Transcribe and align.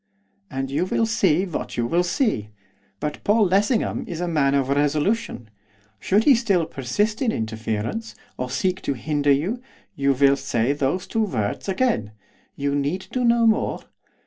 And 0.49 0.71
you 0.71 0.85
will 0.87 1.05
see 1.05 1.45
what 1.45 1.77
you 1.77 1.85
will 1.85 2.01
see. 2.01 2.49
But 2.99 3.23
Paul 3.23 3.45
Lessingham 3.45 4.07
is 4.07 4.19
a 4.19 4.27
man 4.27 4.55
of 4.55 4.69
resolution. 4.69 5.51
Should 5.99 6.23
he 6.23 6.33
still 6.33 6.65
persist 6.65 7.21
in 7.21 7.31
interference, 7.31 8.15
or 8.35 8.49
seek 8.49 8.81
to 8.81 8.93
hinder 8.93 9.31
you, 9.31 9.61
you 9.95 10.13
will 10.13 10.37
say 10.37 10.73
those 10.73 11.05
two 11.05 11.25
words 11.25 11.69
again. 11.69 12.13
You 12.55 12.73
need 12.73 13.09
do 13.11 13.23
no 13.23 13.45
more. 13.45 13.81